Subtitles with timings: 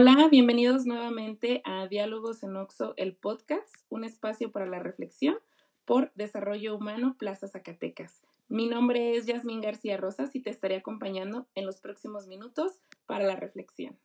[0.00, 5.36] Hola, bienvenidos nuevamente a Diálogos en Oxo, el podcast, un espacio para la reflexión
[5.84, 8.22] por Desarrollo Humano Plaza Zacatecas.
[8.46, 13.24] Mi nombre es Yasmín García Rosas y te estaré acompañando en los próximos minutos para
[13.24, 13.98] la reflexión.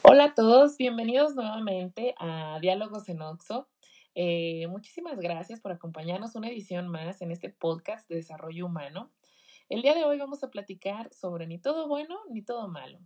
[0.00, 3.68] Hola a todos, bienvenidos nuevamente a Diálogos en Oxo.
[4.18, 9.10] Eh, muchísimas gracias por acompañarnos una edición más en este podcast de desarrollo humano.
[9.68, 13.00] El día de hoy vamos a platicar sobre ni todo bueno ni todo malo.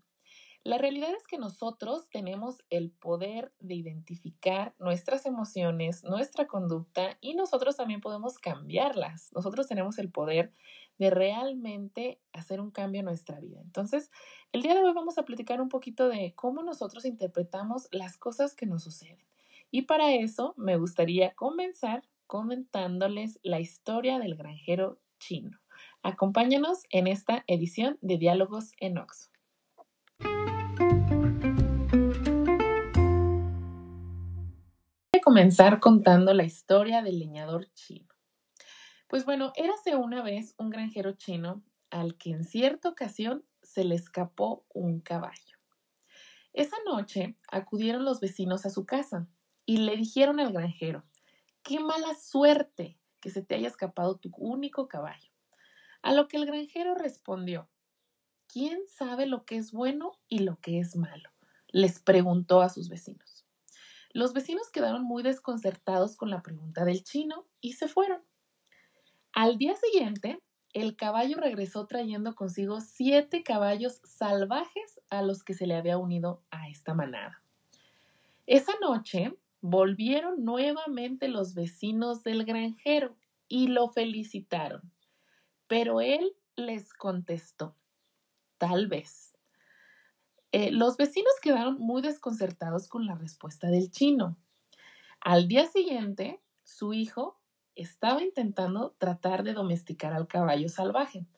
[0.62, 7.34] La realidad es que nosotros tenemos el poder de identificar nuestras emociones, nuestra conducta y
[7.34, 9.32] nosotros también podemos cambiarlas.
[9.32, 10.52] Nosotros tenemos el poder
[10.98, 13.62] de realmente hacer un cambio en nuestra vida.
[13.62, 14.10] Entonces,
[14.52, 18.54] el día de hoy vamos a platicar un poquito de cómo nosotros interpretamos las cosas
[18.54, 19.24] que nos suceden.
[19.70, 25.58] Y para eso me gustaría comenzar comentándoles la historia del granjero chino.
[26.02, 29.28] Acompáñanos en esta edición de Diálogos en Oxo.
[35.12, 38.08] Voy a comenzar contando la historia del leñador chino.
[39.08, 43.94] Pues bueno, érase una vez un granjero chino al que en cierta ocasión se le
[43.94, 45.58] escapó un caballo.
[46.54, 49.28] Esa noche acudieron los vecinos a su casa
[49.66, 51.04] y le dijeron al granjero,
[51.62, 55.30] qué mala suerte que se te haya escapado tu único caballo.
[56.02, 57.68] A lo que el granjero respondió,
[58.46, 61.30] ¿quién sabe lo que es bueno y lo que es malo?
[61.72, 63.46] les preguntó a sus vecinos.
[64.12, 68.22] Los vecinos quedaron muy desconcertados con la pregunta del chino y se fueron.
[69.32, 70.42] Al día siguiente,
[70.72, 76.42] el caballo regresó trayendo consigo siete caballos salvajes a los que se le había unido
[76.50, 77.40] a esta manada.
[78.46, 83.14] Esa noche, Volvieron nuevamente los vecinos del granjero
[83.46, 84.90] y lo felicitaron,
[85.70, 87.76] pero él les contestó,
[88.58, 89.38] tal vez.
[90.50, 94.36] Eh, los vecinos quedaron muy desconcertados con la respuesta del chino.
[95.20, 97.40] Al día siguiente, su hijo
[97.76, 101.28] estaba intentando tratar de domesticar al caballo salvaje,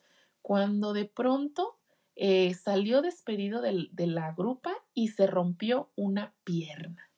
[0.41, 1.77] cuando de pronto
[2.15, 7.12] eh, salió despedido de la grupa y se rompió una pierna.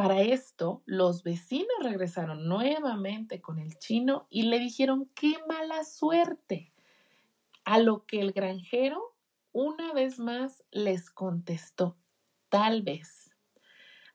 [0.00, 6.72] Para esto, los vecinos regresaron nuevamente con el chino y le dijeron qué mala suerte.
[7.66, 9.14] A lo que el granjero
[9.52, 11.98] una vez más les contestó,
[12.48, 13.30] tal vez.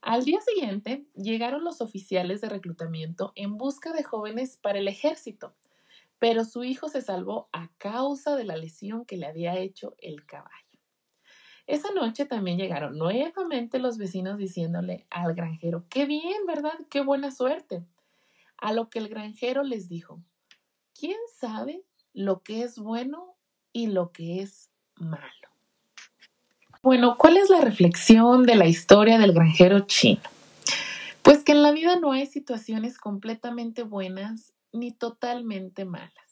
[0.01, 5.53] Al día siguiente llegaron los oficiales de reclutamiento en busca de jóvenes para el ejército,
[6.17, 10.25] pero su hijo se salvó a causa de la lesión que le había hecho el
[10.25, 10.64] caballo.
[11.67, 16.77] Esa noche también llegaron nuevamente los vecinos diciéndole al granjero, qué bien, ¿verdad?
[16.89, 17.83] Qué buena suerte.
[18.57, 20.21] A lo que el granjero les dijo,
[20.97, 21.83] ¿quién sabe
[22.13, 23.35] lo que es bueno
[23.73, 25.49] y lo que es malo?
[26.83, 30.21] Bueno, ¿cuál es la reflexión de la historia del granjero chino?
[31.23, 36.24] Pues que en la vida no hay situaciones completamente buenas ni totalmente malas.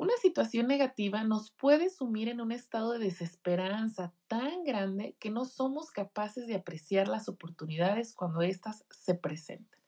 [0.00, 5.44] Una situación negativa nos puede sumir en un estado de desesperanza tan grande que no
[5.44, 9.78] somos capaces de apreciar las oportunidades cuando éstas se presentan.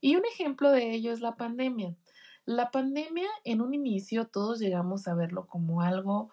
[0.00, 1.94] Y un ejemplo de ello es la pandemia.
[2.46, 6.30] La pandemia en un inicio todos llegamos a verlo como algo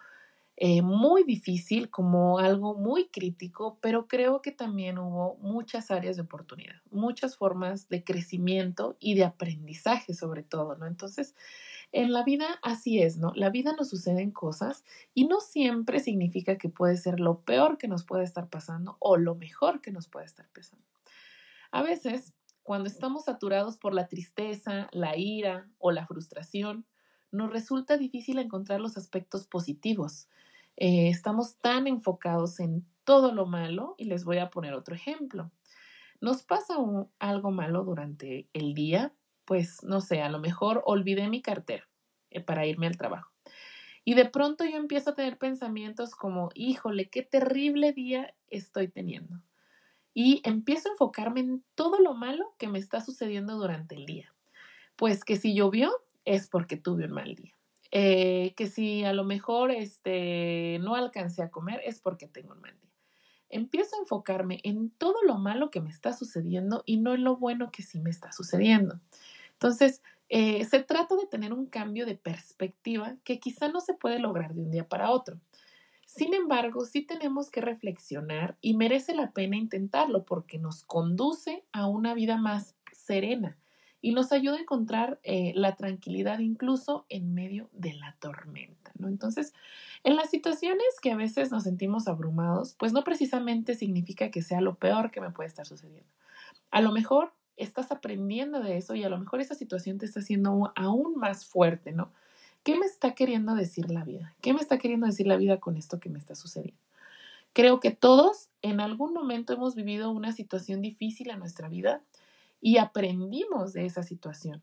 [0.60, 6.22] eh, muy difícil, como algo muy crítico, pero creo que también hubo muchas áreas de
[6.22, 10.88] oportunidad, muchas formas de crecimiento y de aprendizaje sobre todo, ¿no?
[10.88, 11.36] Entonces,
[11.92, 13.32] en la vida así es, ¿no?
[13.36, 17.86] La vida nos suceden cosas y no siempre significa que puede ser lo peor que
[17.86, 20.84] nos puede estar pasando o lo mejor que nos puede estar pasando.
[21.70, 26.84] A veces, cuando estamos saturados por la tristeza, la ira o la frustración,
[27.30, 30.28] nos resulta difícil encontrar los aspectos positivos.
[30.80, 35.50] Eh, estamos tan enfocados en todo lo malo y les voy a poner otro ejemplo.
[36.20, 36.76] Nos pasa
[37.18, 39.12] algo malo durante el día,
[39.44, 41.88] pues no sé, a lo mejor olvidé mi cartera
[42.30, 43.32] eh, para irme al trabajo.
[44.04, 49.42] Y de pronto yo empiezo a tener pensamientos como, híjole, qué terrible día estoy teniendo.
[50.14, 54.32] Y empiezo a enfocarme en todo lo malo que me está sucediendo durante el día.
[54.94, 55.90] Pues que si llovió
[56.24, 57.57] es porque tuve un mal día.
[57.90, 62.60] Eh, que si a lo mejor este, no alcancé a comer es porque tengo un
[62.60, 62.90] mal día.
[63.48, 67.36] Empiezo a enfocarme en todo lo malo que me está sucediendo y no en lo
[67.36, 69.00] bueno que sí me está sucediendo.
[69.52, 74.18] Entonces, eh, se trata de tener un cambio de perspectiva que quizá no se puede
[74.18, 75.40] lograr de un día para otro.
[76.04, 81.86] Sin embargo, sí tenemos que reflexionar y merece la pena intentarlo porque nos conduce a
[81.86, 83.56] una vida más serena
[84.00, 89.08] y nos ayuda a encontrar eh, la tranquilidad incluso en medio de la tormenta, ¿no?
[89.08, 89.52] Entonces,
[90.04, 94.60] en las situaciones que a veces nos sentimos abrumados, pues no precisamente significa que sea
[94.60, 96.08] lo peor que me puede estar sucediendo.
[96.70, 100.20] A lo mejor estás aprendiendo de eso y a lo mejor esa situación te está
[100.20, 102.12] haciendo aún más fuerte, ¿no?
[102.62, 104.34] ¿Qué me está queriendo decir la vida?
[104.40, 106.80] ¿Qué me está queriendo decir la vida con esto que me está sucediendo?
[107.52, 112.02] Creo que todos en algún momento hemos vivido una situación difícil en nuestra vida
[112.60, 114.62] y aprendimos de esa situación,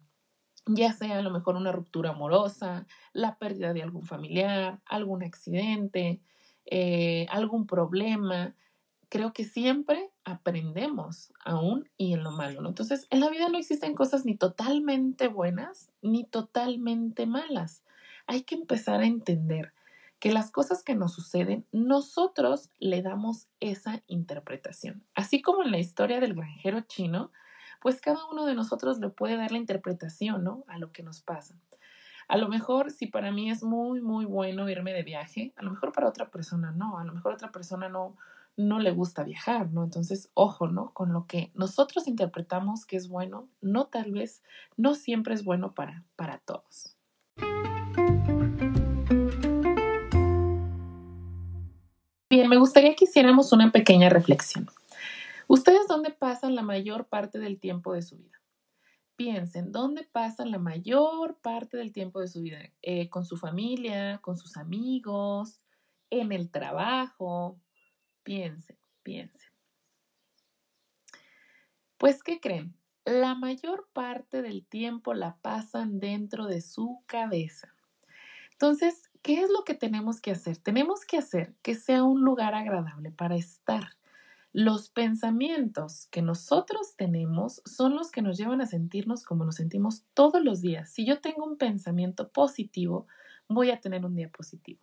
[0.65, 6.21] ya sea a lo mejor una ruptura amorosa, la pérdida de algún familiar, algún accidente,
[6.65, 8.56] eh, algún problema.
[9.09, 12.69] Creo que siempre aprendemos aún y en lo malo, ¿no?
[12.69, 17.83] Entonces, en la vida no existen cosas ni totalmente buenas ni totalmente malas.
[18.27, 19.74] Hay que empezar a entender
[20.19, 25.03] que las cosas que nos suceden, nosotros le damos esa interpretación.
[25.13, 27.31] Así como en la historia del granjero chino,
[27.85, 30.63] pues cada uno de nosotros le puede dar la interpretación, ¿no?
[30.67, 31.53] A lo que nos pasa.
[32.27, 35.69] A lo mejor si para mí es muy, muy bueno irme de viaje, a lo
[35.69, 38.17] mejor para otra persona no, a lo mejor otra persona no,
[38.57, 39.83] no le gusta viajar, ¿no?
[39.83, 40.93] Entonces, ojo, ¿no?
[40.93, 44.41] Con lo que nosotros interpretamos que es bueno, no tal vez,
[44.77, 46.97] no siempre es bueno para, para todos.
[52.31, 54.71] Bien, me gustaría que hiciéramos una pequeña reflexión.
[55.47, 58.42] ¿Ustedes dónde pasan la mayor parte del tiempo de su vida?
[59.15, 62.59] Piensen, ¿dónde pasan la mayor parte del tiempo de su vida?
[62.81, 64.19] Eh, ¿Con su familia?
[64.19, 65.62] ¿Con sus amigos?
[66.09, 67.59] ¿En el trabajo?
[68.24, 69.50] Piensen, piensen.
[71.98, 72.75] Pues, ¿qué creen?
[73.06, 77.74] La mayor parte del tiempo la pasan dentro de su cabeza.
[78.51, 80.57] Entonces, ¿qué es lo que tenemos que hacer?
[80.57, 83.95] Tenemos que hacer que sea un lugar agradable para estar
[84.55, 90.05] los pensamientos que nosotros tenemos son los que nos llevan a sentirnos como nos sentimos
[90.13, 90.89] todos los días.
[90.89, 93.05] Si yo tengo un pensamiento positivo,
[93.49, 94.79] voy a tener un día positivo.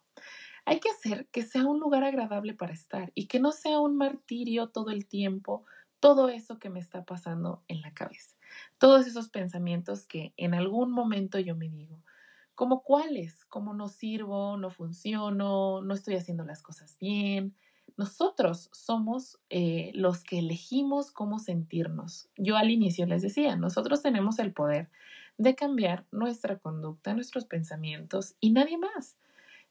[0.67, 3.97] Hay que hacer que sea un lugar agradable para estar y que no sea un
[3.97, 5.65] martirio todo el tiempo,
[6.01, 8.37] todo eso que me está pasando en la cabeza.
[8.77, 12.03] Todos esos pensamientos que en algún momento yo me digo,
[12.55, 17.57] como cuáles, cómo no sirvo, no funciono, no estoy haciendo las cosas bien,
[17.97, 22.29] nosotros somos eh, los que elegimos cómo sentirnos.
[22.37, 24.91] Yo al inicio les decía, nosotros tenemos el poder
[25.39, 29.17] de cambiar nuestra conducta, nuestros pensamientos y nadie más.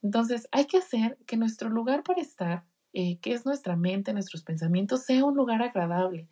[0.02, 2.64] Entonces hay que hacer que nuestro lugar para estar,
[2.94, 6.28] eh, que es nuestra mente, nuestros pensamientos, sea un lugar agradable.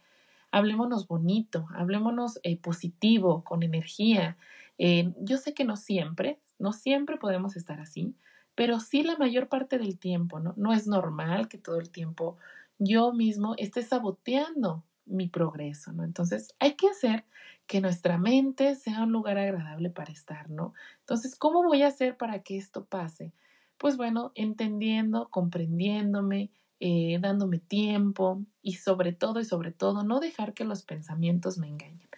[0.51, 4.37] Hablémonos bonito, hablémonos eh, positivo, con energía.
[4.77, 8.15] yo sé que no siempre, no siempre podemos estar así,
[8.59, 10.53] pero sí la mayor parte del tiempo, ¿no?
[10.57, 12.37] No es normal que todo el tiempo
[12.77, 16.03] yo mismo esté saboteando mi progreso, ¿no?
[16.03, 17.23] Entonces hay que hacer
[17.67, 20.73] que nuestra mente sea un lugar agradable para estar, ¿no?
[20.99, 23.31] Entonces, ¿cómo voy a hacer para que esto pase?
[23.77, 26.51] Pues bueno, entendiendo, comprendiéndome,
[26.81, 31.69] eh, dándome tiempo y sobre todo y sobre todo no dejar que los pensamientos me
[31.69, 32.09] engañen.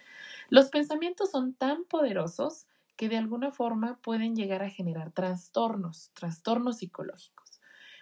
[0.48, 2.66] Los pensamientos son tan poderosos
[3.02, 7.60] que de alguna forma pueden llegar a generar trastornos, trastornos psicológicos.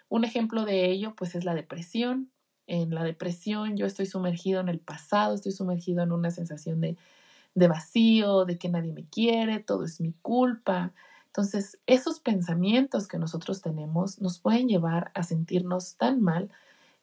[0.09, 2.31] Un ejemplo de ello pues es la depresión.
[2.67, 6.97] En la depresión yo estoy sumergido en el pasado, estoy sumergido en una sensación de,
[7.55, 10.93] de vacío, de que nadie me quiere, todo es mi culpa.
[11.25, 16.51] Entonces, esos pensamientos que nosotros tenemos nos pueden llevar a sentirnos tan mal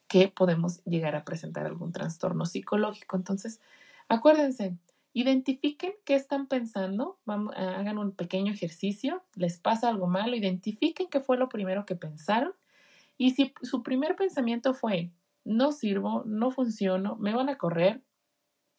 [0.06, 3.16] que podemos llegar a presentar algún trastorno psicológico.
[3.16, 3.60] Entonces,
[4.08, 4.78] acuérdense,
[5.12, 11.36] Identifiquen qué están pensando, hagan un pequeño ejercicio, les pasa algo malo, identifiquen qué fue
[11.36, 12.52] lo primero que pensaron
[13.16, 15.12] y si su primer pensamiento fue
[15.44, 18.02] no sirvo, no funciono, me van a correr,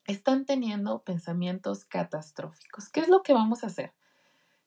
[0.05, 2.89] están teniendo pensamientos catastróficos.
[2.89, 3.93] ¿Qué es lo que vamos a hacer?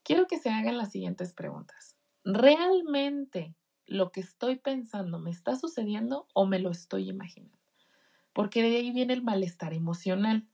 [0.03, 1.97] Quiero que se hagan las siguientes preguntas.
[2.25, 7.59] ¿Realmente lo que estoy pensando me está sucediendo o me lo estoy imaginando?
[8.33, 10.49] Porque de ahí viene el malestar emocional.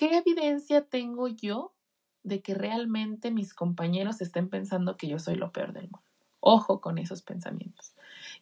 [0.00, 1.74] ¿Qué evidencia tengo yo
[2.22, 6.00] de que realmente mis compañeros estén pensando que yo soy lo peor del mundo?
[6.40, 7.92] Ojo con esos pensamientos.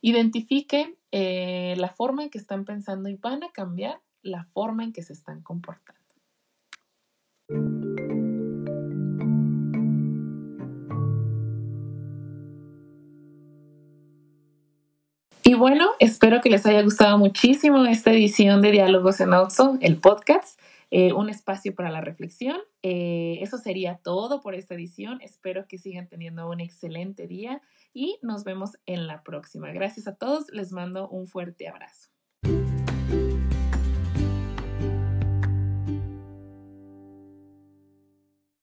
[0.01, 4.93] Identifiquen eh, la forma en que están pensando y van a cambiar la forma en
[4.93, 6.01] que se están comportando.
[15.43, 19.97] Y bueno, espero que les haya gustado muchísimo esta edición de Diálogos en Oxo, el
[19.97, 20.61] podcast.
[20.91, 22.59] Eh, un espacio para la reflexión.
[22.83, 25.21] Eh, eso sería todo por esta edición.
[25.21, 27.61] Espero que sigan teniendo un excelente día
[27.93, 29.71] y nos vemos en la próxima.
[29.73, 30.51] Gracias a todos.
[30.53, 32.09] Les mando un fuerte abrazo.